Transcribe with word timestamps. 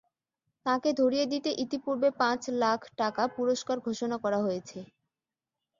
তাঁকে 0.65 0.89
ধরিয়ে 0.99 1.25
দিতে 1.25 1.49
ইতিপূর্বে 1.63 2.09
পাঁচ 2.21 2.41
লাখ 2.61 2.79
টাকা 2.99 3.23
পুরস্কার 3.35 3.77
ঘোষণা 3.87 4.17
করা 4.23 4.39
হয়েছে। 4.45 4.79